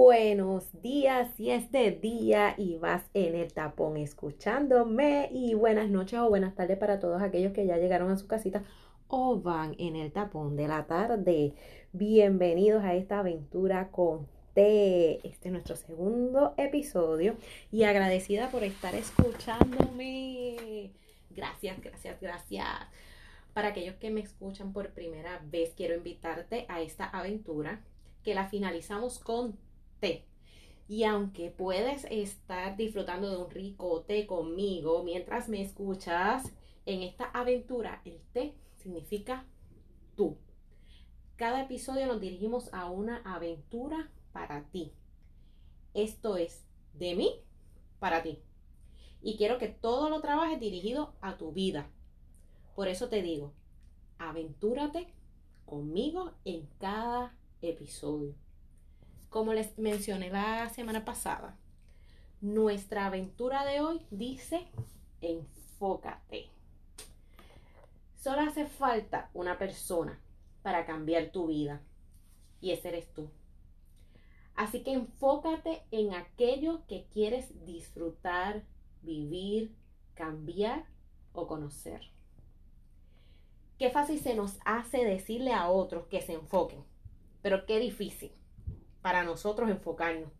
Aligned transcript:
Buenos 0.00 0.80
días, 0.80 1.28
si 1.36 1.50
es 1.50 1.72
de 1.72 1.90
día 1.90 2.54
y 2.56 2.76
vas 2.76 3.10
en 3.14 3.34
el 3.34 3.52
tapón 3.52 3.96
escuchándome 3.96 5.28
y 5.32 5.54
buenas 5.54 5.90
noches 5.90 6.20
o 6.20 6.28
buenas 6.28 6.54
tardes 6.54 6.78
para 6.78 7.00
todos 7.00 7.20
aquellos 7.20 7.52
que 7.52 7.66
ya 7.66 7.78
llegaron 7.78 8.12
a 8.12 8.16
su 8.16 8.28
casita 8.28 8.62
o 9.08 9.40
van 9.40 9.74
en 9.76 9.96
el 9.96 10.12
tapón 10.12 10.54
de 10.54 10.68
la 10.68 10.86
tarde. 10.86 11.52
Bienvenidos 11.92 12.84
a 12.84 12.94
esta 12.94 13.18
aventura 13.18 13.90
con 13.90 14.28
T. 14.54 15.18
Este 15.26 15.48
es 15.48 15.52
nuestro 15.52 15.74
segundo 15.74 16.54
episodio 16.56 17.34
y 17.72 17.82
agradecida 17.82 18.50
por 18.50 18.62
estar 18.62 18.94
escuchándome. 18.94 20.92
Gracias, 21.30 21.80
gracias, 21.82 22.20
gracias. 22.20 22.68
Para 23.52 23.70
aquellos 23.70 23.96
que 23.96 24.10
me 24.10 24.20
escuchan 24.20 24.72
por 24.72 24.90
primera 24.90 25.42
vez, 25.50 25.74
quiero 25.76 25.96
invitarte 25.96 26.66
a 26.68 26.82
esta 26.82 27.04
aventura 27.06 27.82
que 28.22 28.36
la 28.36 28.48
finalizamos 28.48 29.18
con 29.18 29.58
Y 30.88 31.04
aunque 31.04 31.50
puedes 31.50 32.06
estar 32.10 32.76
disfrutando 32.76 33.30
de 33.30 33.36
un 33.36 33.50
rico 33.50 34.02
té 34.02 34.26
conmigo 34.26 35.02
mientras 35.02 35.48
me 35.48 35.60
escuchas, 35.60 36.50
en 36.86 37.02
esta 37.02 37.26
aventura 37.26 38.00
el 38.06 38.20
té 38.32 38.54
significa 38.76 39.46
tú. 40.16 40.38
Cada 41.36 41.62
episodio 41.62 42.06
nos 42.06 42.20
dirigimos 42.20 42.72
a 42.72 42.90
una 42.90 43.18
aventura 43.18 44.10
para 44.32 44.64
ti. 44.70 44.92
Esto 45.92 46.38
es 46.38 46.66
de 46.94 47.14
mí 47.14 47.42
para 47.98 48.22
ti. 48.22 48.42
Y 49.20 49.36
quiero 49.36 49.58
que 49.58 49.68
todo 49.68 50.08
lo 50.08 50.20
trabajes 50.20 50.58
dirigido 50.58 51.14
a 51.20 51.36
tu 51.36 51.52
vida. 51.52 51.90
Por 52.74 52.88
eso 52.88 53.08
te 53.08 53.20
digo, 53.20 53.52
aventúrate 54.18 55.12
conmigo 55.66 56.32
en 56.44 56.66
cada 56.78 57.36
episodio. 57.60 58.34
Como 59.30 59.52
les 59.52 59.76
mencioné 59.76 60.30
la 60.30 60.70
semana 60.70 61.04
pasada, 61.04 61.54
nuestra 62.40 63.04
aventura 63.04 63.66
de 63.66 63.82
hoy 63.82 64.00
dice 64.10 64.66
enfócate. 65.20 66.46
Solo 68.16 68.40
hace 68.40 68.64
falta 68.64 69.28
una 69.34 69.58
persona 69.58 70.18
para 70.62 70.86
cambiar 70.86 71.30
tu 71.30 71.48
vida 71.48 71.82
y 72.62 72.70
ese 72.70 72.88
eres 72.88 73.12
tú. 73.12 73.28
Así 74.54 74.82
que 74.82 74.94
enfócate 74.94 75.82
en 75.90 76.14
aquello 76.14 76.86
que 76.86 77.06
quieres 77.12 77.66
disfrutar, 77.66 78.64
vivir, 79.02 79.76
cambiar 80.14 80.86
o 81.34 81.46
conocer. 81.46 82.00
Qué 83.78 83.90
fácil 83.90 84.20
se 84.20 84.34
nos 84.34 84.58
hace 84.64 85.04
decirle 85.04 85.52
a 85.52 85.68
otros 85.68 86.06
que 86.06 86.22
se 86.22 86.32
enfoquen, 86.32 86.82
pero 87.42 87.66
qué 87.66 87.78
difícil 87.78 88.37
para 89.02 89.24
nosotros 89.24 89.70
enfocarnos 89.70 90.30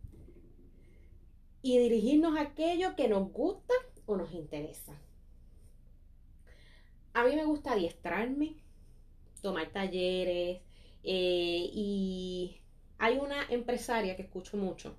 y 1.61 1.77
dirigirnos 1.77 2.37
a 2.37 2.41
aquello 2.41 2.95
que 2.95 3.07
nos 3.07 3.31
gusta 3.31 3.73
o 4.05 4.15
nos 4.15 4.33
interesa. 4.33 4.93
A 7.13 7.23
mí 7.23 7.35
me 7.35 7.45
gusta 7.45 7.73
adiestrarme, 7.73 8.55
tomar 9.41 9.71
talleres 9.71 10.61
eh, 11.03 11.69
y 11.73 12.61
hay 12.97 13.17
una 13.17 13.43
empresaria 13.49 14.15
que 14.15 14.23
escucho 14.23 14.57
mucho, 14.57 14.95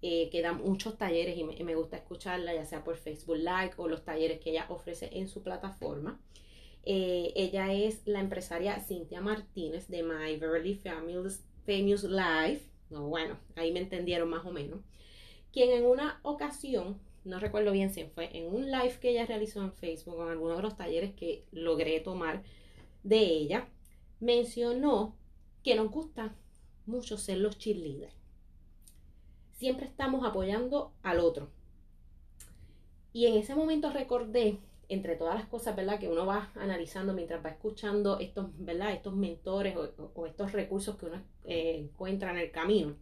eh, 0.00 0.28
que 0.30 0.42
da 0.42 0.52
muchos 0.52 0.96
talleres 0.96 1.36
y 1.36 1.64
me, 1.64 1.74
gusta 1.74 1.96
escucharla, 1.96 2.54
ya 2.54 2.64
sea 2.64 2.84
por 2.84 2.96
Facebook 2.96 3.36
Live 3.36 3.72
o 3.76 3.88
los 3.88 4.04
talleres 4.04 4.40
que 4.40 4.50
ella 4.50 4.66
ofrece 4.68 5.10
en 5.12 5.28
su 5.28 5.42
plataforma. 5.42 6.20
Eh, 6.86 7.32
ella 7.34 7.72
es 7.72 8.06
la 8.06 8.20
empresaria 8.20 8.78
Cintia 8.80 9.22
Martínez 9.22 9.88
de 9.88 10.02
My 10.02 10.36
Verily 10.36 10.74
Famous, 10.74 11.42
Famous 11.66 12.04
Life 12.04 12.73
bueno, 13.02 13.38
ahí 13.56 13.72
me 13.72 13.80
entendieron 13.80 14.28
más 14.28 14.44
o 14.46 14.50
menos, 14.50 14.80
quien 15.52 15.70
en 15.70 15.86
una 15.86 16.20
ocasión, 16.22 16.98
no 17.24 17.38
recuerdo 17.38 17.72
bien 17.72 17.92
si 17.92 18.04
fue 18.04 18.36
en 18.36 18.52
un 18.52 18.70
live 18.70 18.98
que 19.00 19.10
ella 19.10 19.26
realizó 19.26 19.62
en 19.62 19.72
Facebook 19.72 20.20
en 20.22 20.28
alguno 20.28 20.56
de 20.56 20.62
los 20.62 20.76
talleres 20.76 21.14
que 21.14 21.44
logré 21.52 22.00
tomar 22.00 22.42
de 23.02 23.20
ella, 23.20 23.68
mencionó 24.20 25.14
que 25.62 25.74
nos 25.74 25.90
gusta 25.90 26.34
mucho 26.86 27.16
ser 27.16 27.38
los 27.38 27.58
cheerleaders. 27.58 28.14
Siempre 29.52 29.86
estamos 29.86 30.26
apoyando 30.26 30.92
al 31.02 31.20
otro. 31.20 31.48
Y 33.12 33.26
en 33.26 33.36
ese 33.36 33.54
momento 33.54 33.90
recordé, 33.90 34.58
entre 34.88 35.16
todas 35.16 35.34
las 35.34 35.46
cosas, 35.46 35.76
¿verdad? 35.76 35.98
Que 35.98 36.08
uno 36.08 36.26
va 36.26 36.50
analizando 36.54 37.14
mientras 37.14 37.44
va 37.44 37.50
escuchando 37.50 38.18
estos, 38.18 38.46
¿verdad? 38.58 38.92
Estos 38.92 39.14
mentores 39.14 39.76
o 39.76 40.26
estos 40.26 40.52
recursos 40.52 40.96
que 40.96 41.06
uno 41.06 41.22
eh, 41.44 41.76
encuentra 41.78 42.30
en 42.30 42.38
el 42.38 42.50
camino. 42.50 42.96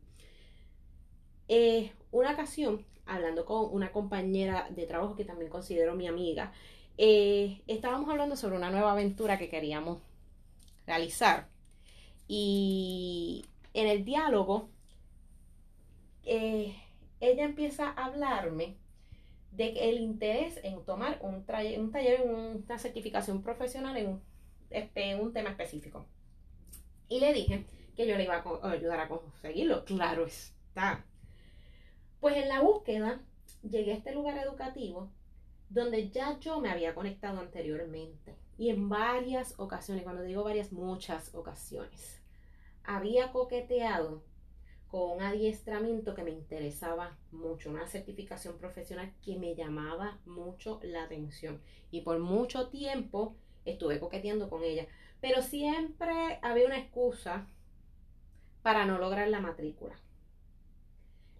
Eh, 1.49 1.93
una 2.11 2.33
ocasión, 2.33 2.85
hablando 3.07 3.45
con 3.45 3.73
una 3.73 3.93
compañera 3.93 4.69
de 4.71 4.87
trabajo 4.87 5.17
que 5.17 5.25
también 5.25 5.51
considero 5.51 5.95
mi 5.95 6.07
amiga, 6.07 6.53
eh, 6.99 7.63
estábamos 7.67 8.09
hablando 8.09 8.37
sobre 8.37 8.57
una 8.57 8.71
nueva 8.71 8.93
aventura 8.93 9.39
que 9.39 9.49
queríamos 9.49 10.01
realizar. 10.87 11.49
Y 12.29 13.45
en 13.75 13.89
el 13.89 14.05
diálogo, 14.05 14.69
ella 16.25 17.45
empieza 17.45 17.89
a 17.89 18.07
hablarme 18.07 18.77
de 19.53 19.89
el 19.89 19.99
interés 20.01 20.59
en 20.65 20.85
tomar 20.85 21.19
un, 21.23 21.45
un 21.79 21.93
taller, 21.93 22.23
una 22.23 22.79
certificación 22.79 23.43
profesional 23.43 23.97
en 23.97 24.21
en 24.73 25.21
un 25.21 25.33
tema 25.33 25.51
específico. 25.51 26.07
Y 27.09 27.21
le 27.21 27.33
dije 27.33 27.67
que 27.97 28.07
yo 28.07 28.17
le 28.17 28.25
iba 28.25 28.37
a 28.37 28.71
ayudar 28.71 29.01
a 29.01 29.09
conseguirlo. 29.09 29.85
Claro 29.85 30.27
está. 30.27 31.05
Pues 32.21 32.37
en 32.37 32.49
la 32.49 32.61
búsqueda 32.61 33.21
llegué 33.63 33.93
a 33.93 33.97
este 33.97 34.13
lugar 34.13 34.39
educativo 34.39 35.11
donde 35.69 36.11
ya 36.11 36.39
yo 36.39 36.61
me 36.61 36.71
había 36.71 36.95
conectado 36.95 37.41
anteriormente. 37.41 38.37
Y 38.59 38.69
en 38.71 38.89
varias 38.89 39.59
ocasiones, 39.59 40.05
cuando 40.05 40.23
digo 40.23 40.45
varias, 40.45 40.73
muchas 40.73 41.35
ocasiones, 41.35 42.21
había 42.85 43.33
coqueteado 43.33 44.23
con 44.93 45.13
un 45.13 45.23
adiestramiento 45.23 46.15
que 46.15 46.23
me 46.23 46.33
interesaba 46.33 47.17
mucho, 47.31 47.71
una 47.71 47.87
certificación 47.87 48.59
profesional 48.59 49.11
que 49.25 49.39
me 49.39 49.55
llamaba 49.55 50.19
mucho 50.27 50.81
la 50.83 51.05
atención. 51.05 51.63
Y 51.91 52.03
por 52.03 52.19
mucho 52.19 52.69
tiempo 52.69 53.35
estuve 53.65 53.99
coqueteando 53.99 54.51
con 54.51 54.63
ella. 54.63 54.87
Pero 55.23 55.41
siempre 55.41 56.39
había 56.43 56.67
una 56.67 56.79
excusa 56.79 57.47
para 58.63 58.85
no 58.85 58.99
lograr 58.99 59.29
la 59.29 59.41
matrícula. 59.41 59.99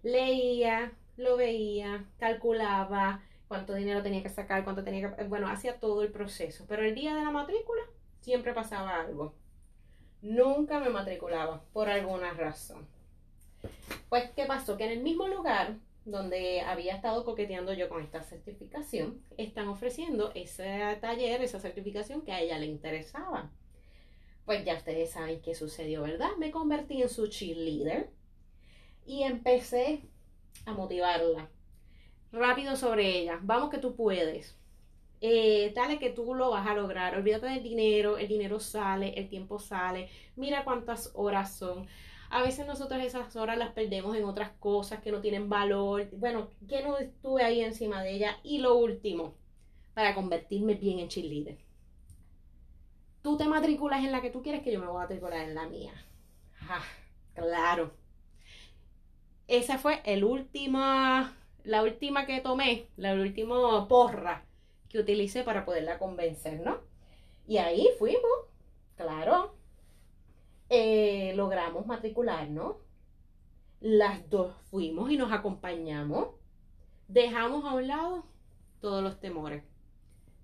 Leía, 0.01 0.93
lo 1.15 1.37
veía, 1.37 2.09
calculaba 2.17 3.21
cuánto 3.47 3.75
dinero 3.75 4.01
tenía 4.01 4.23
que 4.23 4.29
sacar, 4.29 4.63
cuánto 4.63 4.83
tenía 4.83 5.15
que... 5.15 5.25
Bueno, 5.25 5.47
hacía 5.47 5.79
todo 5.79 6.01
el 6.01 6.11
proceso. 6.11 6.65
Pero 6.67 6.83
el 6.83 6.95
día 6.95 7.13
de 7.13 7.23
la 7.23 7.29
matrícula 7.29 7.83
siempre 8.19 8.51
pasaba 8.55 8.99
algo. 8.99 9.35
Nunca 10.23 10.79
me 10.79 10.89
matriculaba 10.89 11.61
por 11.71 11.87
alguna 11.87 12.33
razón. 12.33 12.91
Pues, 14.09 14.31
¿qué 14.35 14.45
pasó? 14.45 14.77
Que 14.77 14.85
en 14.85 14.91
el 14.91 15.03
mismo 15.03 15.27
lugar 15.27 15.77
donde 16.05 16.61
había 16.61 16.95
estado 16.95 17.23
coqueteando 17.23 17.73
yo 17.73 17.87
con 17.87 18.03
esta 18.03 18.21
certificación, 18.21 19.21
están 19.37 19.67
ofreciendo 19.69 20.31
ese 20.35 20.97
taller, 20.99 21.41
esa 21.41 21.59
certificación 21.59 22.21
que 22.21 22.33
a 22.33 22.41
ella 22.41 22.59
le 22.59 22.65
interesaba. 22.65 23.51
Pues 24.45 24.65
ya 24.65 24.75
ustedes 24.75 25.11
saben 25.11 25.41
qué 25.41 25.55
sucedió, 25.55 26.01
¿verdad? 26.01 26.31
Me 26.37 26.51
convertí 26.51 27.01
en 27.01 27.09
su 27.09 27.27
cheerleader 27.27 28.09
y 29.05 29.23
empecé 29.23 30.01
a 30.65 30.73
motivarla. 30.73 31.49
Rápido 32.31 32.75
sobre 32.75 33.19
ella. 33.19 33.39
Vamos 33.41 33.69
que 33.69 33.77
tú 33.77 33.95
puedes. 33.95 34.57
Eh, 35.21 35.71
dale 35.73 35.99
que 35.99 36.09
tú 36.09 36.33
lo 36.33 36.49
vas 36.49 36.67
a 36.67 36.73
lograr. 36.73 37.15
Olvídate 37.15 37.45
del 37.45 37.63
dinero. 37.63 38.17
El 38.17 38.27
dinero 38.27 38.59
sale, 38.59 39.13
el 39.13 39.29
tiempo 39.29 39.59
sale. 39.59 40.09
Mira 40.35 40.65
cuántas 40.65 41.11
horas 41.13 41.55
son. 41.55 41.87
A 42.33 42.41
veces 42.41 42.65
nosotros 42.67 43.01
esas 43.03 43.35
horas 43.35 43.57
las 43.57 43.71
perdemos 43.71 44.15
en 44.17 44.25
otras 44.25 44.51
cosas 44.59 45.01
que 45.01 45.11
no 45.11 45.21
tienen 45.21 45.49
valor. 45.49 46.09
Bueno, 46.11 46.49
que 46.67 46.83
no 46.83 46.97
estuve 46.97 47.43
ahí 47.43 47.61
encima 47.61 48.01
de 48.03 48.11
ella. 48.15 48.37
Y 48.43 48.57
lo 48.59 48.75
último, 48.75 49.35
para 49.93 50.15
convertirme 50.15 50.73
bien 50.75 50.99
en 50.99 51.07
cheerleader 51.09 51.57
tú 53.23 53.37
te 53.37 53.45
matriculas 53.45 54.03
en 54.03 54.11
la 54.11 54.21
que 54.21 54.29
tú 54.29 54.43
quieres 54.43 54.61
que 54.61 54.71
yo 54.71 54.79
me 54.79 54.85
voy 54.85 54.97
a 54.97 54.99
matricular 54.99 55.39
en 55.39 55.55
la 55.55 55.67
mía. 55.67 55.93
Ah, 56.69 56.83
claro. 57.33 57.91
Esa 59.47 59.77
fue 59.77 60.01
el 60.05 60.23
última, 60.23 61.35
la 61.63 61.81
última 61.81 62.25
que 62.25 62.41
tomé, 62.41 62.87
la 62.97 63.13
última 63.13 63.87
porra 63.87 64.45
que 64.89 64.99
utilicé 64.99 65.43
para 65.43 65.65
poderla 65.65 65.97
convencer, 65.97 66.59
¿no? 66.59 66.81
Y 67.47 67.57
ahí 67.57 67.87
fuimos, 67.97 68.31
claro. 68.95 69.55
Eh, 70.75 71.33
logramos 71.35 71.85
matricularnos. 71.85 72.77
Las 73.81 74.29
dos 74.29 74.55
fuimos 74.71 75.11
y 75.11 75.17
nos 75.17 75.31
acompañamos. 75.31 76.29
Dejamos 77.07 77.65
a 77.65 77.75
un 77.75 77.87
lado 77.87 78.25
todos 78.81 79.03
los 79.03 79.19
temores 79.19 79.63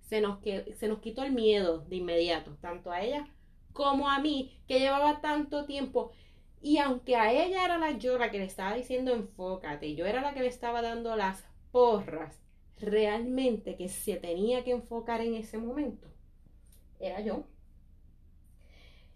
se 0.09 0.21
nos, 0.21 0.39
se 0.41 0.87
nos 0.87 0.99
quitó 0.99 1.23
el 1.23 1.31
miedo 1.33 1.85
de 1.87 1.97
inmediato, 1.97 2.57
tanto 2.61 2.91
a 2.91 3.01
ella 3.01 3.27
como 3.73 4.09
a 4.09 4.19
mí, 4.19 4.59
que 4.67 4.79
llevaba 4.79 5.21
tanto 5.21 5.65
tiempo 5.65 6.11
Y 6.61 6.79
aunque 6.79 7.15
a 7.15 7.31
ella 7.31 7.65
era 7.65 7.77
la 7.77 7.91
yo 7.99 8.17
la 8.17 8.31
que 8.31 8.39
le 8.39 8.45
estaba 8.45 8.75
diciendo 8.75 9.13
enfócate, 9.13 9.95
yo 9.95 10.05
era 10.05 10.21
la 10.21 10.33
que 10.33 10.41
le 10.41 10.47
estaba 10.47 10.81
dando 10.81 11.15
las 11.15 11.45
porras, 11.71 12.41
realmente 12.79 13.77
que 13.77 13.89
se 13.89 14.17
tenía 14.17 14.63
que 14.63 14.71
enfocar 14.71 15.21
en 15.21 15.35
ese 15.35 15.57
momento, 15.59 16.07
era 16.99 17.21
yo. 17.21 17.45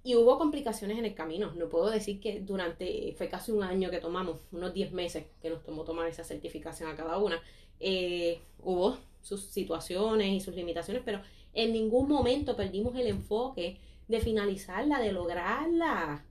Y 0.06 0.16
hubo 0.16 0.38
complicaciones 0.38 0.98
en 1.00 1.06
el 1.06 1.16
camino. 1.16 1.54
No 1.56 1.70
puedo 1.70 1.90
decir 1.90 2.20
que 2.20 2.42
durante, 2.42 3.14
fue 3.18 3.30
casi 3.30 3.54
un 3.54 3.64
año 3.64 3.90
que 3.90 4.00
tomamos, 4.00 4.42
unos 4.52 4.74
10 4.74 4.92
meses 4.92 5.26
que 5.42 5.50
nos 5.50 5.64
tomó 5.64 5.86
tomar 5.86 6.08
esa 6.10 6.26
certificación 6.26 6.90
a 6.90 6.96
cada 6.96 7.18
una. 7.18 7.42
Eh, 7.80 8.42
hubo 8.60 8.98
sus 9.22 9.46
situaciones 9.46 10.28
y 10.34 10.42
sus 10.42 10.56
limitaciones, 10.56 11.04
pero 11.06 11.22
en 11.54 11.72
ningún 11.72 12.10
momento 12.10 12.58
perdimos 12.58 12.96
el 12.96 13.08
enfoque 13.08 13.78
de 14.10 14.20
finalizarla, 14.20 15.00
de 15.00 15.14
lograrla. 15.14 16.26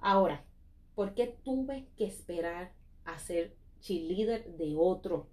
Ahora, 0.00 0.42
¿por 0.94 1.14
qué 1.14 1.36
tuve 1.44 1.86
que 1.98 2.06
esperar 2.06 2.72
a 3.04 3.18
ser 3.18 3.54
cheerleader 3.82 4.56
de 4.56 4.74
otro? 4.74 5.26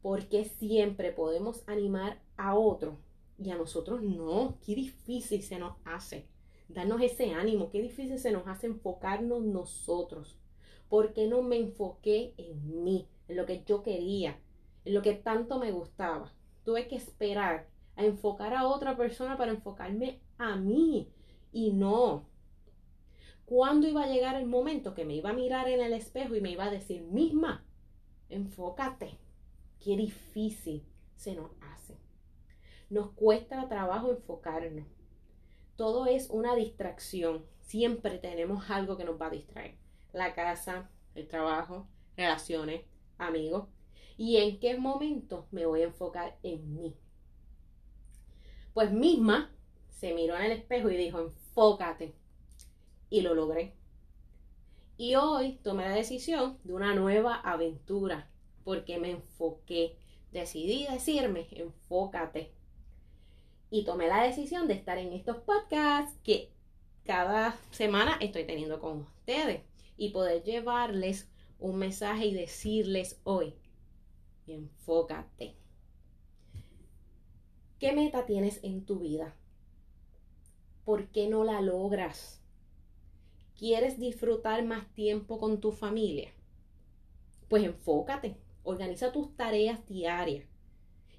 Porque 0.00 0.44
siempre 0.44 1.10
podemos 1.10 1.64
animar 1.66 2.20
a 2.36 2.54
otro 2.54 2.98
y 3.38 3.50
a 3.50 3.56
nosotros 3.56 4.02
no, 4.02 4.58
qué 4.64 4.74
difícil 4.74 5.42
se 5.42 5.58
nos 5.58 5.76
hace 5.84 6.26
darnos 6.74 7.00
ese 7.02 7.32
ánimo, 7.32 7.70
qué 7.70 7.82
difícil 7.82 8.18
se 8.18 8.32
nos 8.32 8.46
hace 8.46 8.66
enfocarnos 8.66 9.42
nosotros. 9.42 10.38
¿Por 10.88 11.12
qué 11.12 11.26
no 11.26 11.42
me 11.42 11.56
enfoqué 11.56 12.34
en 12.36 12.84
mí, 12.84 13.08
en 13.28 13.36
lo 13.36 13.46
que 13.46 13.62
yo 13.64 13.82
quería, 13.82 14.38
en 14.84 14.94
lo 14.94 15.02
que 15.02 15.14
tanto 15.14 15.58
me 15.58 15.72
gustaba? 15.72 16.32
Tuve 16.64 16.88
que 16.88 16.96
esperar 16.96 17.68
a 17.96 18.04
enfocar 18.04 18.54
a 18.54 18.66
otra 18.66 18.96
persona 18.96 19.36
para 19.36 19.52
enfocarme 19.52 20.20
a 20.38 20.56
mí. 20.56 21.08
Y 21.52 21.72
no. 21.72 22.26
¿Cuándo 23.44 23.86
iba 23.86 24.04
a 24.04 24.08
llegar 24.08 24.36
el 24.36 24.46
momento 24.46 24.94
que 24.94 25.04
me 25.04 25.14
iba 25.14 25.30
a 25.30 25.34
mirar 25.34 25.68
en 25.68 25.80
el 25.80 25.92
espejo 25.92 26.34
y 26.34 26.40
me 26.40 26.50
iba 26.50 26.64
a 26.64 26.70
decir, 26.70 27.02
misma, 27.02 27.64
enfócate? 28.28 29.18
Qué 29.80 29.96
difícil 29.96 30.84
se 31.16 31.34
nos 31.34 31.50
hace. 31.60 31.98
Nos 32.92 33.12
cuesta 33.12 33.70
trabajo 33.70 34.10
enfocarnos. 34.10 34.84
Todo 35.76 36.04
es 36.04 36.28
una 36.28 36.54
distracción. 36.54 37.42
Siempre 37.62 38.18
tenemos 38.18 38.68
algo 38.68 38.98
que 38.98 39.06
nos 39.06 39.18
va 39.18 39.28
a 39.28 39.30
distraer. 39.30 39.76
La 40.12 40.34
casa, 40.34 40.90
el 41.14 41.26
trabajo, 41.26 41.88
relaciones, 42.18 42.82
amigos. 43.16 43.66
¿Y 44.18 44.36
en 44.36 44.60
qué 44.60 44.76
momento 44.76 45.46
me 45.52 45.64
voy 45.64 45.80
a 45.80 45.84
enfocar 45.86 46.36
en 46.42 46.74
mí? 46.74 46.94
Pues 48.74 48.92
misma 48.92 49.50
se 49.88 50.12
miró 50.12 50.36
en 50.36 50.42
el 50.42 50.52
espejo 50.52 50.90
y 50.90 50.98
dijo, 50.98 51.18
enfócate. 51.18 52.14
Y 53.08 53.22
lo 53.22 53.34
logré. 53.34 53.72
Y 54.98 55.14
hoy 55.14 55.58
tomé 55.62 55.84
la 55.84 55.94
decisión 55.94 56.58
de 56.62 56.74
una 56.74 56.94
nueva 56.94 57.36
aventura 57.36 58.28
porque 58.64 58.98
me 58.98 59.12
enfoqué. 59.12 59.96
Decidí 60.30 60.86
decirme, 60.86 61.48
enfócate 61.52 62.52
y 63.72 63.84
tomé 63.84 64.06
la 64.06 64.22
decisión 64.22 64.68
de 64.68 64.74
estar 64.74 64.98
en 64.98 65.14
estos 65.14 65.38
podcasts 65.38 66.14
que 66.22 66.52
cada 67.06 67.56
semana 67.70 68.18
estoy 68.20 68.44
teniendo 68.44 68.78
con 68.78 68.98
ustedes 68.98 69.62
y 69.96 70.10
poder 70.10 70.42
llevarles 70.42 71.30
un 71.58 71.78
mensaje 71.78 72.26
y 72.26 72.34
decirles 72.34 73.18
hoy, 73.24 73.54
enfócate. 74.46 75.56
¿Qué 77.78 77.94
meta 77.94 78.26
tienes 78.26 78.62
en 78.62 78.84
tu 78.84 78.98
vida? 78.98 79.34
¿Por 80.84 81.08
qué 81.08 81.26
no 81.26 81.42
la 81.42 81.62
logras? 81.62 82.42
¿Quieres 83.56 83.98
disfrutar 83.98 84.66
más 84.66 84.92
tiempo 84.92 85.38
con 85.38 85.60
tu 85.60 85.72
familia? 85.72 86.30
Pues 87.48 87.64
enfócate, 87.64 88.36
organiza 88.64 89.12
tus 89.12 89.34
tareas 89.34 89.86
diarias 89.88 90.51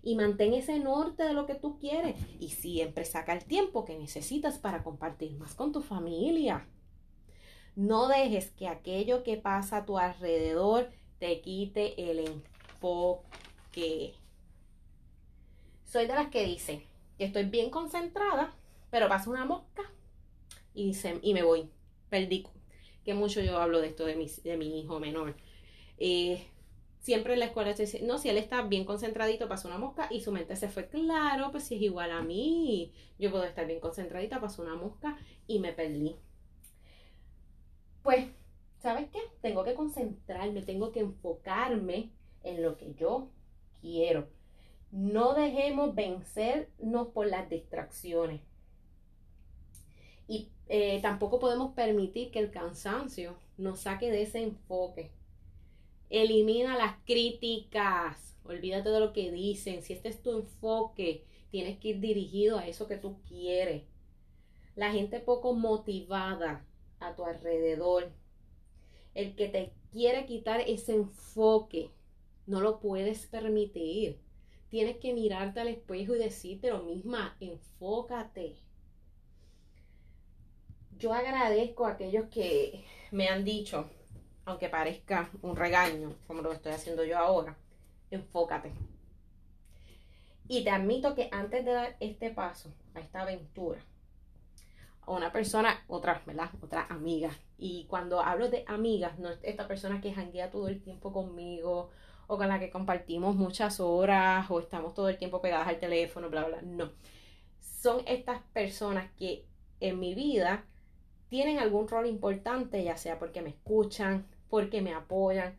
y 0.03 0.15
mantén 0.15 0.53
ese 0.53 0.79
norte 0.79 1.23
de 1.23 1.33
lo 1.33 1.45
que 1.45 1.55
tú 1.55 1.79
quieres. 1.79 2.15
Y 2.39 2.49
siempre 2.49 3.05
saca 3.05 3.33
el 3.33 3.45
tiempo 3.45 3.85
que 3.85 3.97
necesitas 3.97 4.59
para 4.59 4.83
compartir 4.83 5.31
más 5.37 5.55
con 5.55 5.71
tu 5.71 5.81
familia. 5.81 6.67
No 7.75 8.07
dejes 8.07 8.51
que 8.51 8.67
aquello 8.67 9.23
que 9.23 9.37
pasa 9.37 9.77
a 9.77 9.85
tu 9.85 9.97
alrededor 9.97 10.89
te 11.19 11.39
quite 11.41 12.11
el 12.11 12.19
enfoque. 12.19 14.13
Soy 15.85 16.05
de 16.05 16.13
las 16.13 16.27
que 16.27 16.45
dice 16.45 16.85
que 17.17 17.25
estoy 17.25 17.45
bien 17.45 17.69
concentrada, 17.69 18.53
pero 18.91 19.07
pasa 19.07 19.29
una 19.29 19.45
mosca 19.45 19.83
y, 20.75 20.93
y 21.21 21.33
me 21.33 21.43
voy. 21.43 21.69
Perdí. 22.09 22.45
Que 23.05 23.13
mucho 23.13 23.41
yo 23.41 23.57
hablo 23.57 23.81
de 23.81 23.87
esto 23.87 24.05
de 24.05 24.15
mi, 24.15 24.27
de 24.43 24.57
mi 24.57 24.79
hijo 24.79 24.99
menor. 24.99 25.35
Eh, 25.97 26.45
siempre 27.03 27.33
en 27.33 27.39
la 27.39 27.45
escuela 27.47 27.73
se 27.73 27.83
dice, 27.83 28.01
no, 28.01 28.17
si 28.17 28.29
él 28.29 28.37
está 28.37 28.61
bien 28.61 28.85
concentradito, 28.85 29.49
pasó 29.49 29.67
una 29.67 29.77
mosca 29.77 30.07
y 30.09 30.21
su 30.21 30.31
mente 30.31 30.55
se 30.55 30.69
fue, 30.69 30.87
claro, 30.87 31.51
pues 31.51 31.65
si 31.65 31.75
es 31.75 31.81
igual 31.81 32.11
a 32.11 32.21
mí, 32.21 32.93
yo 33.19 33.29
puedo 33.29 33.43
estar 33.43 33.67
bien 33.67 33.81
concentradita, 33.81 34.39
pasó 34.39 34.61
una 34.61 34.75
mosca 34.75 35.17
y 35.45 35.59
me 35.59 35.73
perdí. 35.73 36.15
Pues, 38.03 38.27
¿sabes 38.79 39.09
qué? 39.11 39.19
Tengo 39.41 39.65
que 39.65 39.75
concentrarme, 39.75 40.61
tengo 40.61 40.93
que 40.93 41.01
enfocarme 41.01 42.11
en 42.41 42.63
lo 42.63 42.77
que 42.77 42.93
yo 42.93 43.27
quiero. 43.81 44.29
No 44.91 45.33
dejemos 45.33 45.93
vencernos 45.95 47.09
por 47.09 47.27
las 47.27 47.49
distracciones. 47.49 48.39
Y 50.25 50.49
eh, 50.69 51.01
tampoco 51.01 51.39
podemos 51.39 51.73
permitir 51.73 52.31
que 52.31 52.39
el 52.39 52.49
cansancio 52.49 53.35
nos 53.57 53.81
saque 53.81 54.09
de 54.09 54.21
ese 54.21 54.41
enfoque. 54.41 55.11
Elimina 56.09 56.77
las 56.77 56.97
críticas. 57.05 58.37
Olvídate 58.43 58.89
de 58.89 58.99
lo 58.99 59.13
que 59.13 59.31
dicen. 59.31 59.81
Si 59.81 59.93
este 59.93 60.09
es 60.09 60.21
tu 60.21 60.31
enfoque, 60.37 61.25
tienes 61.49 61.79
que 61.79 61.89
ir 61.89 61.99
dirigido 61.99 62.57
a 62.57 62.67
eso 62.67 62.87
que 62.87 62.97
tú 62.97 63.21
quieres. 63.27 63.83
La 64.75 64.91
gente 64.91 65.19
poco 65.19 65.53
motivada 65.53 66.65
a 66.99 67.15
tu 67.15 67.25
alrededor. 67.25 68.11
El 69.13 69.35
que 69.35 69.47
te 69.47 69.73
quiere 69.91 70.25
quitar 70.25 70.61
ese 70.61 70.95
enfoque. 70.95 71.91
No 72.45 72.59
lo 72.59 72.79
puedes 72.79 73.27
permitir. 73.27 74.19
Tienes 74.69 74.97
que 74.97 75.13
mirarte 75.13 75.59
al 75.59 75.67
espejo 75.67 76.15
y 76.15 76.19
decirte 76.19 76.71
lo 76.71 76.83
misma. 76.83 77.37
Enfócate. 77.39 78.55
Yo 80.97 81.13
agradezco 81.13 81.85
a 81.85 81.91
aquellos 81.91 82.25
que 82.29 82.83
me 83.11 83.27
han 83.27 83.43
dicho, 83.43 83.89
aunque 84.45 84.69
parezca 84.69 85.29
un 85.41 85.55
regaño, 85.55 86.13
como 86.27 86.41
lo 86.41 86.51
estoy 86.51 86.73
haciendo 86.73 87.03
yo 87.03 87.17
ahora, 87.17 87.55
enfócate. 88.11 88.71
Y 90.47 90.63
te 90.63 90.69
admito 90.69 91.15
que 91.15 91.29
antes 91.31 91.63
de 91.63 91.71
dar 91.71 91.95
este 91.99 92.29
paso 92.29 92.73
a 92.93 92.99
esta 92.99 93.21
aventura, 93.21 93.79
a 95.01 95.11
una 95.11 95.31
persona, 95.31 95.83
otra, 95.87 96.21
¿verdad? 96.25 96.49
Otra 96.61 96.85
amiga. 96.89 97.31
Y 97.57 97.85
cuando 97.85 98.21
hablo 98.21 98.49
de 98.49 98.65
amigas, 98.67 99.17
no 99.19 99.29
es 99.29 99.39
esta 99.43 99.67
persona 99.67 100.01
que 100.01 100.13
janguea 100.13 100.51
todo 100.51 100.67
el 100.67 100.81
tiempo 100.81 101.13
conmigo 101.13 101.89
o 102.27 102.37
con 102.37 102.47
la 102.47 102.59
que 102.59 102.69
compartimos 102.69 103.35
muchas 103.35 103.79
horas 103.79 104.49
o 104.49 104.59
estamos 104.59 104.93
todo 104.93 105.09
el 105.09 105.17
tiempo 105.17 105.41
pegadas 105.41 105.67
al 105.67 105.79
teléfono, 105.79 106.29
bla, 106.29 106.45
bla. 106.45 106.61
No. 106.61 106.91
Son 107.59 108.01
estas 108.05 108.41
personas 108.53 109.11
que 109.17 109.45
en 109.79 109.99
mi 109.99 110.13
vida 110.15 110.65
tienen 111.29 111.59
algún 111.59 111.87
rol 111.87 112.05
importante, 112.05 112.83
ya 112.83 112.95
sea 112.95 113.19
porque 113.19 113.41
me 113.41 113.49
escuchan, 113.49 114.25
porque 114.49 114.81
me 114.81 114.93
apoyan. 114.93 115.57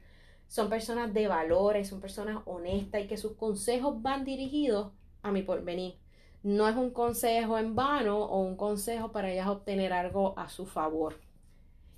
Son 0.48 0.68
personas 0.68 1.12
de 1.12 1.26
valores, 1.28 1.88
son 1.88 2.00
personas 2.00 2.42
honestas 2.44 3.02
y 3.02 3.06
que 3.06 3.16
sus 3.16 3.32
consejos 3.32 4.00
van 4.02 4.24
dirigidos 4.24 4.92
a 5.22 5.32
mi 5.32 5.42
porvenir. 5.42 5.96
No 6.42 6.68
es 6.68 6.76
un 6.76 6.90
consejo 6.90 7.58
en 7.58 7.74
vano 7.74 8.18
o 8.18 8.40
un 8.40 8.56
consejo 8.56 9.10
para 9.10 9.30
ellas 9.32 9.48
obtener 9.48 9.92
algo 9.92 10.38
a 10.38 10.48
su 10.48 10.66
favor. 10.66 11.18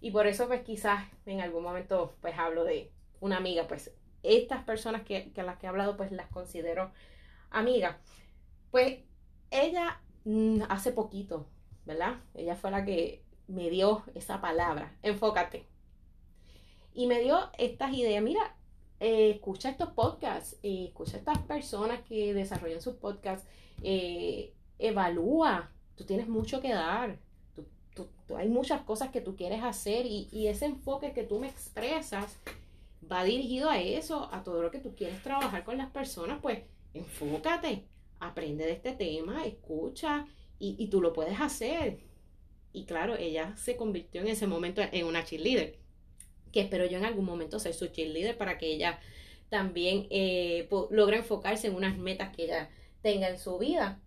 Y 0.00 0.11
por 0.11 0.26
eso 0.26 0.47
pues 0.47 0.62
quizás 0.62 1.05
en 1.26 1.40
algún 1.40 1.64
momento 1.64 2.14
pues 2.21 2.38
hablo 2.38 2.64
de 2.64 2.93
una 3.21 3.38
amiga, 3.38 3.66
pues 3.66 3.93
estas 4.23 4.64
personas 4.64 5.02
que, 5.02 5.33
que 5.33 5.43
las 5.43 5.59
que 5.59 5.66
he 5.66 5.69
hablado 5.69 5.97
pues 5.97 6.12
las 6.12 6.28
considero 6.28 6.93
amigas. 7.50 7.97
Pues 8.71 9.00
ella 9.50 10.00
mm, 10.25 10.62
hace 10.69 10.93
poquito, 10.93 11.47
¿verdad? 11.85 12.21
Ella 12.35 12.57
fue 12.57 12.71
la 12.71 12.85
que 12.85 13.25
me 13.49 13.71
dio 13.71 14.05
esa 14.14 14.40
palabra, 14.40 14.97
enfócate 15.02 15.66
y 16.97 17.07
me 17.07 17.21
dio 17.21 17.38
estas 17.59 17.93
ideas. 17.93 18.23
Mira, 18.23 18.57
eh, 18.99 19.31
escucha 19.31 19.69
estos 19.69 19.91
podcasts, 19.91 20.57
eh, 20.62 20.87
escucha 20.87 21.19
estas 21.19 21.38
personas 21.38 22.00
que 22.00 22.33
desarrollan 22.33 22.81
sus 22.81 22.95
podcasts, 22.95 23.47
eh, 23.83 24.55
evalúa, 24.79 25.71
tú 25.95 26.05
tienes 26.05 26.26
mucho 26.26 26.61
que 26.61 26.73
dar, 26.73 27.19
hay 28.37 28.49
muchas 28.49 28.83
cosas 28.83 29.11
que 29.11 29.21
tú 29.21 29.37
quieres 29.37 29.62
hacer 29.62 30.07
y, 30.07 30.49
ese 30.49 30.67
enfoque 30.67 31.12
que 31.12 31.23
tú 31.23 31.38
me 31.38 31.49
expresas 31.49 32.38
va 33.11 33.25
dirigido 33.25 33.71
a 33.71 33.79
eso, 33.79 34.29
a 34.33 34.43
todo 34.43 34.62
lo 34.62 34.71
que 34.71 34.81
tú 34.81 34.95
quieres 34.97 35.23
trabajar 35.23 35.65
con 35.65 35.79
las 35.79 35.91
personas, 35.91 36.41
pues 36.43 36.61
enfócate, 36.95 37.85
aprende 38.21 38.65
de 38.65 38.73
este 38.73 38.93
tema, 38.93 39.45
escucha 39.47 40.26
y, 40.59 40.76
y 40.79 40.88
tú 40.88 41.00
lo 41.00 41.12
puedes 41.12 41.41
hacer. 41.41 42.00
Y 42.73 42.85
claro, 42.85 43.17
ella 43.17 43.55
se 43.57 43.76
convirtió 43.76 44.23
en 44.23 44.29
ese 44.29 44.47
momento 44.47 44.83
en 44.91 45.07
una 45.07 45.25
cheerleader, 45.25 45.79
que 46.56 46.62
espero 46.62 46.86
yo 46.86 46.96
en 46.96 47.04
algún 47.04 47.26
momento 47.26 47.58
ser 47.58 47.75
su 47.75 47.88
cheerleader 47.88 48.38
para 48.38 48.56
que 48.56 48.72
ella 48.72 48.98
también 49.50 50.06
eh, 50.08 50.66
logre 50.88 51.18
enfocarse 51.18 51.66
en 51.66 51.75
unas 51.75 51.98
metas 51.98 52.34
que 52.34 52.44
ella 52.44 52.70
tenga 53.02 53.28
en 53.28 53.38
su 53.38 53.58
vida. 53.58 54.00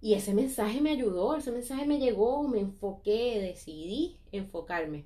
Y 0.00 0.14
ese 0.14 0.34
mensaje 0.34 0.80
me 0.80 0.90
ayudó, 0.90 1.36
ese 1.36 1.52
mensaje 1.52 1.86
me 1.86 2.00
llegó, 2.00 2.48
me 2.48 2.58
enfoqué, 2.58 3.38
decidí 3.40 4.18
enfocarme. 4.32 5.04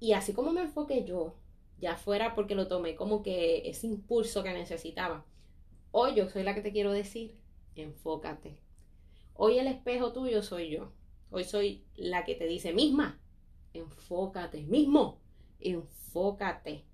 Y 0.00 0.14
así 0.14 0.32
como 0.32 0.50
me 0.50 0.62
enfoqué 0.62 1.04
yo, 1.04 1.34
ya 1.78 1.96
fuera 1.96 2.34
porque 2.34 2.54
lo 2.54 2.66
tomé 2.66 2.94
como 2.94 3.22
que 3.22 3.68
ese 3.68 3.86
impulso 3.86 4.42
que 4.42 4.54
necesitaba. 4.54 5.26
Hoy 5.90 6.14
yo 6.14 6.30
soy 6.30 6.42
la 6.42 6.54
que 6.54 6.62
te 6.62 6.72
quiero 6.72 6.90
decir, 6.90 7.34
enfócate. 7.76 8.56
Hoy 9.34 9.58
el 9.58 9.66
espejo 9.66 10.10
tuyo 10.14 10.42
soy 10.42 10.70
yo. 10.70 10.90
Hoy 11.30 11.44
soy 11.44 11.84
la 11.96 12.24
que 12.24 12.34
te 12.34 12.46
dice 12.46 12.72
misma, 12.72 13.20
enfócate, 13.72 14.62
mismo, 14.62 15.20
enfócate. 15.60 16.84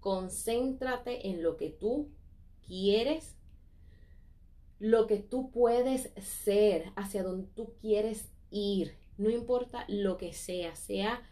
Concéntrate 0.00 1.28
en 1.28 1.42
lo 1.42 1.56
que 1.56 1.70
tú 1.70 2.10
quieres, 2.66 3.36
lo 4.78 5.06
que 5.06 5.18
tú 5.18 5.50
puedes 5.50 6.12
ser, 6.22 6.92
hacia 6.96 7.22
donde 7.22 7.48
tú 7.48 7.74
quieres 7.80 8.30
ir. 8.50 8.96
No 9.18 9.30
importa 9.30 9.84
lo 9.88 10.16
que 10.18 10.32
sea, 10.32 10.74
sea 10.76 11.22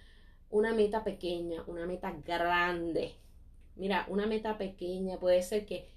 una 0.51 0.73
meta 0.73 1.05
pequeña, 1.05 1.65
una 1.67 1.87
meta 1.87 2.13
grande. 2.25 3.15
Mira, 3.77 4.07
una 4.09 4.27
meta 4.27 4.57
pequeña 4.57 5.19
puede 5.19 5.43
ser 5.43 5.67
que 5.67 5.89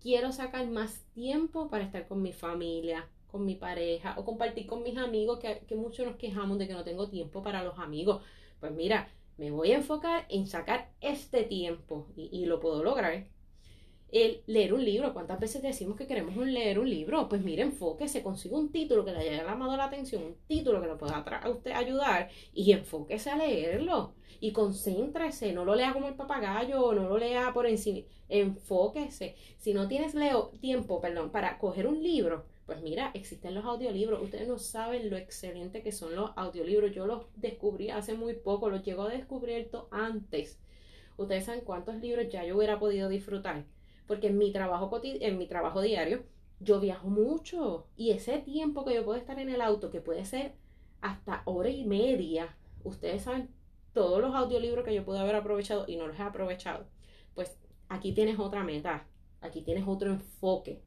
quiero 0.00 0.32
sacar 0.32 0.68
más 0.68 1.00
tiempo 1.14 1.68
para 1.70 1.84
estar 1.84 2.06
con 2.06 2.22
mi 2.22 2.32
familia, 2.32 3.08
con 3.30 3.46
mi 3.46 3.54
pareja 3.54 4.14
o 4.18 4.24
compartir 4.24 4.66
con 4.66 4.82
mis 4.82 4.98
amigos, 4.98 5.38
que, 5.38 5.74
muchos 5.74 6.06
nos 6.06 6.16
quejamos 6.16 6.58
de 6.58 6.68
que 6.68 6.74
no 6.74 6.84
tengo 6.84 7.08
tiempo 7.08 7.42
para 7.42 7.64
los 7.64 7.78
amigos. 7.78 8.22
Pues 8.62 8.72
mira, 8.74 9.08
me 9.38 9.50
voy 9.50 9.72
a 9.72 9.78
enfocar 9.78 10.24
en 10.28 10.46
sacar 10.46 10.92
este 11.00 11.42
tiempo 11.42 12.06
y, 12.14 12.28
y 12.30 12.46
lo 12.46 12.60
puedo 12.60 12.84
lograr 12.84 13.26
el 14.12 14.42
leer 14.46 14.72
un 14.72 14.84
libro. 14.84 15.12
¿Cuántas 15.12 15.40
veces 15.40 15.62
decimos 15.62 15.96
que 15.96 16.06
queremos 16.06 16.36
leer 16.46 16.78
un 16.78 16.88
libro? 16.88 17.28
Pues 17.28 17.42
mire, 17.42 17.62
enfóquese, 17.62 18.22
consiga 18.22 18.56
un 18.56 18.70
título 18.70 19.04
que 19.04 19.10
le 19.10 19.18
haya 19.18 19.44
llamado 19.44 19.76
la 19.76 19.86
atención, 19.86 20.22
un 20.22 20.36
título 20.46 20.80
que 20.80 20.86
le 20.86 20.94
pueda 20.94 21.16
a 21.16 21.50
usted 21.50 21.72
ayudar 21.72 22.30
y 22.54 22.70
enfóquese 22.70 23.30
a 23.30 23.36
leerlo. 23.36 24.14
Y 24.38 24.52
concéntrese, 24.52 25.52
no 25.52 25.64
lo 25.64 25.74
lea 25.74 25.92
como 25.92 26.06
el 26.06 26.14
papagayo, 26.14 26.92
no 26.92 27.08
lo 27.08 27.18
lea 27.18 27.52
por 27.52 27.66
encima, 27.66 28.06
enfóquese. 28.28 29.34
Si 29.58 29.74
no 29.74 29.88
tienes 29.88 30.14
leo, 30.14 30.52
tiempo, 30.60 31.00
perdón, 31.00 31.32
para 31.32 31.58
coger 31.58 31.88
un 31.88 32.00
libro, 32.00 32.46
pues 32.72 32.84
mira, 32.84 33.10
existen 33.14 33.54
los 33.54 33.64
audiolibros. 33.64 34.22
Ustedes 34.22 34.48
no 34.48 34.58
saben 34.58 35.10
lo 35.10 35.16
excelente 35.16 35.82
que 35.82 35.92
son 35.92 36.14
los 36.14 36.30
audiolibros. 36.36 36.92
Yo 36.92 37.06
los 37.06 37.26
descubrí 37.36 37.90
hace 37.90 38.14
muy 38.14 38.34
poco, 38.34 38.70
los 38.70 38.82
llego 38.82 39.02
a 39.02 39.08
descubrir 39.08 39.70
antes. 39.90 40.58
Ustedes 41.16 41.44
saben 41.44 41.62
cuántos 41.64 41.96
libros 41.96 42.28
ya 42.30 42.44
yo 42.44 42.56
hubiera 42.56 42.78
podido 42.78 43.08
disfrutar 43.08 43.64
porque 44.06 44.28
en 44.28 44.38
mi 44.38 44.52
trabajo, 44.52 44.90
en 45.02 45.38
mi 45.38 45.46
trabajo 45.46 45.80
diario 45.80 46.24
yo 46.60 46.80
viajo 46.80 47.08
mucho 47.08 47.86
y 47.96 48.10
ese 48.10 48.38
tiempo 48.38 48.84
que 48.84 48.94
yo 48.94 49.04
puedo 49.04 49.18
estar 49.18 49.38
en 49.38 49.48
el 49.48 49.60
auto, 49.60 49.90
que 49.90 50.00
puede 50.00 50.24
ser 50.24 50.54
hasta 51.00 51.42
hora 51.44 51.70
y 51.70 51.84
media, 51.84 52.56
ustedes 52.84 53.22
saben 53.22 53.48
todos 53.92 54.20
los 54.20 54.34
audiolibros 54.34 54.84
que 54.84 54.94
yo 54.94 55.04
puedo 55.04 55.18
haber 55.18 55.34
aprovechado 55.34 55.84
y 55.88 55.96
no 55.96 56.06
los 56.06 56.18
he 56.18 56.22
aprovechado, 56.22 56.86
pues 57.34 57.58
aquí 57.88 58.12
tienes 58.12 58.38
otra 58.38 58.64
meta, 58.64 59.06
aquí 59.40 59.62
tienes 59.62 59.84
otro 59.86 60.10
enfoque. 60.10 60.82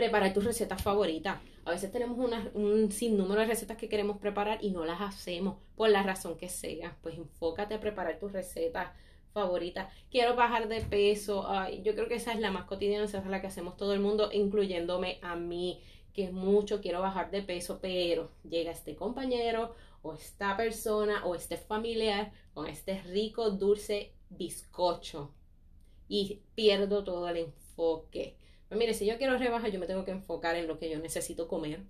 Preparar 0.00 0.32
tus 0.32 0.44
recetas 0.44 0.82
favoritas. 0.82 1.36
A 1.66 1.72
veces 1.72 1.92
tenemos 1.92 2.16
un 2.54 2.90
sinnúmero 2.90 3.42
de 3.42 3.48
recetas 3.48 3.76
que 3.76 3.90
queremos 3.90 4.16
preparar 4.16 4.56
y 4.62 4.70
no 4.70 4.86
las 4.86 5.02
hacemos 5.02 5.58
por 5.76 5.90
la 5.90 6.02
razón 6.02 6.38
que 6.38 6.48
sea. 6.48 6.96
Pues 7.02 7.18
enfócate 7.18 7.74
a 7.74 7.80
preparar 7.80 8.18
tus 8.18 8.32
recetas 8.32 8.92
favorita. 9.34 9.90
Quiero 10.10 10.36
bajar 10.36 10.68
de 10.68 10.80
peso. 10.80 11.46
Ay, 11.46 11.82
yo 11.82 11.94
creo 11.94 12.08
que 12.08 12.14
esa 12.14 12.32
es 12.32 12.40
la 12.40 12.50
más 12.50 12.64
cotidiana, 12.64 13.04
esa 13.04 13.18
es 13.18 13.26
la 13.26 13.42
que 13.42 13.48
hacemos 13.48 13.76
todo 13.76 13.92
el 13.92 14.00
mundo, 14.00 14.30
incluyéndome 14.32 15.18
a 15.20 15.36
mí, 15.36 15.82
que 16.14 16.24
es 16.24 16.32
mucho, 16.32 16.80
quiero 16.80 17.02
bajar 17.02 17.30
de 17.30 17.42
peso, 17.42 17.78
pero 17.82 18.30
llega 18.48 18.70
este 18.70 18.96
compañero 18.96 19.74
o 20.00 20.14
esta 20.14 20.56
persona 20.56 21.26
o 21.26 21.34
este 21.34 21.58
familiar 21.58 22.32
con 22.54 22.68
este 22.68 23.02
rico, 23.02 23.50
dulce 23.50 24.14
bizcocho 24.30 25.34
y 26.08 26.40
pierdo 26.54 27.04
todo 27.04 27.28
el 27.28 27.36
enfoque. 27.36 28.39
Pues 28.70 28.78
mire, 28.78 28.94
si 28.94 29.04
yo 29.04 29.18
quiero 29.18 29.36
rebajar, 29.36 29.72
yo 29.72 29.80
me 29.80 29.86
tengo 29.88 30.04
que 30.04 30.12
enfocar 30.12 30.54
en 30.54 30.68
lo 30.68 30.78
que 30.78 30.88
yo 30.88 31.00
necesito 31.00 31.48
comer, 31.48 31.82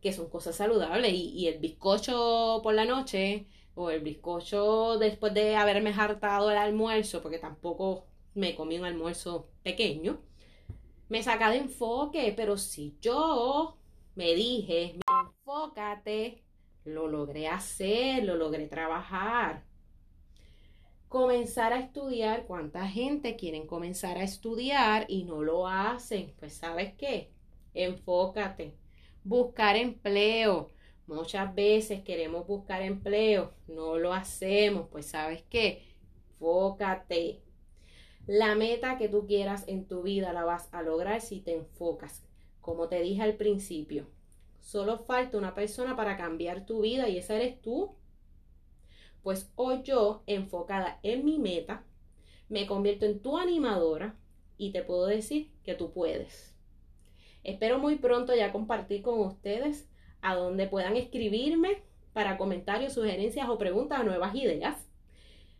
que 0.00 0.10
son 0.14 0.30
cosas 0.30 0.56
saludables 0.56 1.12
y, 1.12 1.28
y 1.34 1.48
el 1.48 1.58
bizcocho 1.58 2.60
por 2.62 2.72
la 2.72 2.86
noche 2.86 3.46
o 3.74 3.90
el 3.90 4.00
bizcocho 4.00 4.98
después 4.98 5.34
de 5.34 5.54
haberme 5.56 5.90
hartado 5.90 6.50
el 6.50 6.56
almuerzo, 6.56 7.20
porque 7.20 7.38
tampoco 7.38 8.06
me 8.34 8.54
comí 8.56 8.78
un 8.78 8.86
almuerzo 8.86 9.50
pequeño, 9.62 10.18
me 11.10 11.22
saca 11.22 11.50
de 11.50 11.58
enfoque, 11.58 12.32
pero 12.34 12.56
si 12.56 12.96
yo 13.02 13.76
me 14.14 14.34
dije, 14.34 14.96
enfócate, 15.06 16.42
lo 16.86 17.06
logré 17.06 17.48
hacer, 17.48 18.24
lo 18.24 18.36
logré 18.36 18.66
trabajar. 18.66 19.64
Comenzar 21.14 21.72
a 21.72 21.78
estudiar, 21.78 22.44
¿cuánta 22.44 22.88
gente 22.88 23.36
quieren 23.36 23.68
comenzar 23.68 24.18
a 24.18 24.24
estudiar 24.24 25.06
y 25.06 25.22
no 25.22 25.44
lo 25.44 25.68
hacen? 25.68 26.34
Pues 26.40 26.54
sabes 26.54 26.92
qué, 26.94 27.30
enfócate. 27.72 28.74
Buscar 29.22 29.76
empleo, 29.76 30.72
Muchas 31.06 31.54
veces 31.54 32.02
queremos 32.02 32.48
buscar 32.48 32.82
empleo, 32.82 33.52
no 33.68 33.96
lo 33.96 34.12
hacemos, 34.12 34.88
pues 34.90 35.06
sabes 35.06 35.44
qué, 35.48 35.84
enfócate. 36.32 37.42
La 38.26 38.56
meta 38.56 38.98
que 38.98 39.08
tú 39.08 39.24
quieras 39.28 39.62
en 39.68 39.86
tu 39.86 40.02
vida 40.02 40.32
la 40.32 40.44
vas 40.44 40.68
a 40.74 40.82
lograr 40.82 41.20
si 41.20 41.40
te 41.40 41.54
enfocas. 41.54 42.24
Como 42.60 42.88
te 42.88 43.00
dije 43.00 43.22
al 43.22 43.34
principio, 43.34 44.08
solo 44.58 44.98
falta 44.98 45.38
una 45.38 45.54
persona 45.54 45.94
para 45.94 46.16
cambiar 46.16 46.66
tu 46.66 46.80
vida 46.80 47.08
y 47.08 47.18
esa 47.18 47.36
eres 47.36 47.62
tú. 47.62 47.94
Pues 49.24 49.50
hoy 49.56 49.80
yo, 49.84 50.22
enfocada 50.26 51.00
en 51.02 51.24
mi 51.24 51.38
meta, 51.38 51.82
me 52.50 52.66
convierto 52.66 53.06
en 53.06 53.20
tu 53.20 53.38
animadora 53.38 54.16
y 54.58 54.70
te 54.70 54.82
puedo 54.82 55.06
decir 55.06 55.50
que 55.64 55.74
tú 55.74 55.92
puedes. 55.92 56.54
Espero 57.42 57.78
muy 57.78 57.96
pronto 57.96 58.36
ya 58.36 58.52
compartir 58.52 59.00
con 59.00 59.18
ustedes 59.20 59.88
a 60.20 60.34
donde 60.34 60.66
puedan 60.66 60.98
escribirme 60.98 61.84
para 62.12 62.36
comentarios, 62.36 62.92
sugerencias 62.92 63.48
o 63.48 63.56
preguntas 63.56 64.00
o 64.00 64.04
nuevas 64.04 64.34
ideas. 64.34 64.86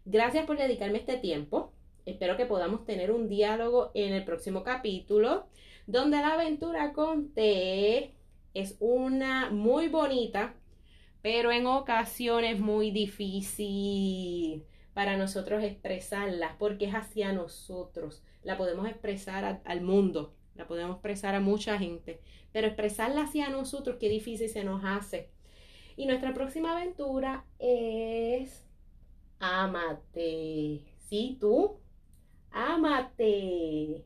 Gracias 0.05 0.45
por 0.45 0.59
dedicarme 0.59 0.99
este 0.99 1.17
tiempo. 1.17 1.73
Espero 2.05 2.37
que 2.37 2.45
podamos 2.45 2.85
tener 2.85 3.11
un 3.11 3.31
diálogo 3.31 3.93
en 3.95 4.13
el 4.13 4.27
próximo 4.27 4.63
capítulo, 4.63 5.47
donde 5.87 6.19
la 6.19 6.35
aventura 6.35 6.93
con 6.93 7.33
T 7.33 8.15
es 8.53 8.77
una 8.79 9.49
muy 9.49 9.89
bonita, 9.89 10.55
pero 11.25 11.51
en 11.53 11.67
ocasiones 11.67 12.61
muy 12.61 12.91
difícil 12.91 14.67
para 14.93 15.17
nosotros 15.17 15.65
expresarla, 15.65 16.55
porque 16.59 16.85
es 16.85 16.93
hacia 16.93 17.33
nosotros. 17.33 18.23
La 18.43 18.59
podemos 18.59 18.87
expresar 18.87 19.63
al 19.65 19.81
mundo, 19.81 20.35
la 20.55 20.67
podemos 20.67 20.97
expresar 20.97 21.35
a 21.35 21.41
mucha 21.41 21.79
gente, 21.79 22.21
pero 22.53 22.67
expresarla 22.67 23.23
hacia 23.23 23.49
nosotros, 23.49 23.97
qué 23.99 24.11
difícil 24.11 24.51
se 24.51 24.65
nos 24.65 24.85
hace. 24.85 25.31
Y 25.97 26.05
nuestra 26.05 26.35
próxima 26.35 26.77
aventura 26.77 27.47
es 27.59 28.67
Amate. 29.39 30.83
¿Sí, 31.09 31.39
tú? 31.41 31.81
Amate. 32.51 34.05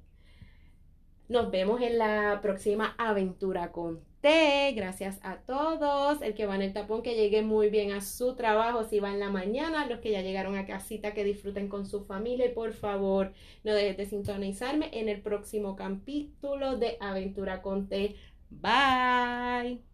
Nos 1.28 1.50
vemos 1.50 1.80
en 1.80 1.98
la 1.98 2.38
próxima 2.40 2.94
aventura 2.96 3.72
con 3.72 4.07
Gracias 4.22 5.18
a 5.22 5.36
todos. 5.38 6.22
El 6.22 6.34
que 6.34 6.46
va 6.46 6.56
en 6.56 6.62
el 6.62 6.72
tapón, 6.72 7.02
que 7.02 7.14
llegue 7.14 7.42
muy 7.42 7.70
bien 7.70 7.92
a 7.92 8.00
su 8.00 8.34
trabajo. 8.34 8.84
Si 8.84 9.00
va 9.00 9.12
en 9.12 9.20
la 9.20 9.30
mañana, 9.30 9.86
los 9.86 10.00
que 10.00 10.10
ya 10.10 10.22
llegaron 10.22 10.56
a 10.56 10.66
casita, 10.66 11.14
que 11.14 11.24
disfruten 11.24 11.68
con 11.68 11.86
su 11.86 12.04
familia. 12.04 12.46
Y 12.46 12.54
por 12.54 12.72
favor, 12.72 13.32
no 13.64 13.72
dejes 13.74 13.96
de 13.96 14.06
sintonizarme 14.06 14.90
en 14.92 15.08
el 15.08 15.20
próximo 15.22 15.76
capítulo 15.76 16.76
de 16.78 16.96
Aventura 17.00 17.62
con 17.62 17.88
T. 17.88 18.16
Bye. 18.50 19.87